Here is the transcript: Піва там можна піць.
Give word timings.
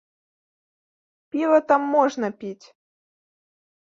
Піва 1.35 1.59
там 1.71 1.81
можна 1.97 2.27
піць. 2.39 2.67